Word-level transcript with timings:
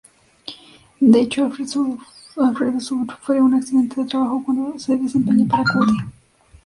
De 0.99 1.19
hecho 1.21 1.45
Alfredo 2.35 2.79
sufre 2.79 3.39
un 3.39 3.53
accidente 3.53 4.01
de 4.01 4.07
trabajo 4.09 4.41
cuando 4.43 4.79
se 4.79 4.97
desempeña 4.97 5.47
para 5.47 5.63
Cuddy. 5.63 5.97